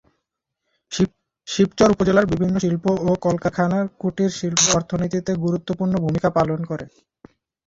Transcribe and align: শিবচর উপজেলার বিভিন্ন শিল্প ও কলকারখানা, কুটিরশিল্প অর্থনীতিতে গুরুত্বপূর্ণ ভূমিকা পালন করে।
শিবচর 1.47 1.89
উপজেলার 1.91 2.25
বিভিন্ন 2.25 2.55
শিল্প 2.59 2.85
ও 3.01 3.19
কলকারখানা, 3.23 3.79
কুটিরশিল্প 3.99 4.61
অর্থনীতিতে 4.77 5.31
গুরুত্বপূর্ণ 5.43 5.93
ভূমিকা 6.05 6.29
পালন 6.37 6.59
করে। 6.65 6.85